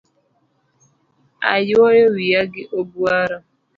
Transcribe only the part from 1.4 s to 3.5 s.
Ayuoyo wiya gi oguaru